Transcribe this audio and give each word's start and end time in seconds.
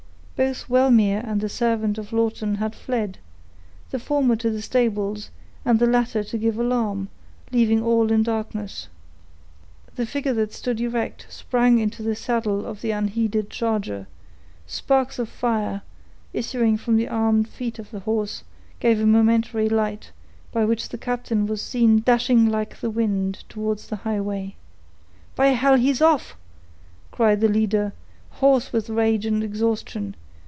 Both 0.35 0.67
Wellmere 0.71 1.21
and 1.23 1.39
the 1.39 1.47
servant 1.47 1.99
of 1.99 2.11
Lawton 2.11 2.55
had 2.55 2.73
fled: 2.73 3.19
the 3.91 3.99
former 3.99 4.35
to 4.37 4.49
the 4.49 4.63
stables, 4.63 5.29
and 5.63 5.77
the 5.77 5.85
latter 5.85 6.23
to 6.23 6.35
give 6.39 6.55
the 6.55 6.63
alarm, 6.63 7.09
leaving 7.51 7.83
all 7.83 8.11
in 8.11 8.23
darkness. 8.23 8.87
The 9.97 10.07
figure 10.07 10.33
that 10.33 10.51
stood 10.51 10.81
erect 10.81 11.27
sprang 11.29 11.77
into 11.77 12.01
the 12.01 12.15
saddle 12.15 12.65
of 12.65 12.81
the 12.81 12.89
unheeded 12.89 13.51
charger; 13.51 14.07
sparks 14.65 15.19
of 15.19 15.29
fire, 15.29 15.83
issuing 16.33 16.75
from 16.75 16.95
the 16.95 17.07
armed 17.07 17.47
feet 17.47 17.77
of 17.77 17.91
the 17.91 17.99
horse, 17.99 18.43
gave 18.79 18.99
a 18.99 19.05
momentary 19.05 19.69
light 19.69 20.11
by 20.51 20.65
which 20.65 20.89
the 20.89 20.97
captain 20.97 21.45
was 21.45 21.61
seen 21.61 22.01
dashing 22.01 22.47
like 22.49 22.79
the 22.79 22.89
wind 22.89 23.43
towards 23.47 23.89
the 23.89 23.97
highway. 23.97 24.55
"By 25.35 25.49
hell, 25.49 25.75
he's 25.75 26.01
off!" 26.01 26.35
cried 27.11 27.41
the 27.41 27.47
leader, 27.47 27.93
hoarse 28.39 28.73
with 28.73 28.89
rage 28.89 29.27
and 29.27 29.43
exhaustion. 29.43 30.15